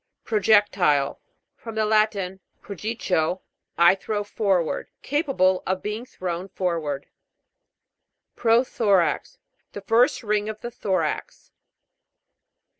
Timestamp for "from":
1.55-1.75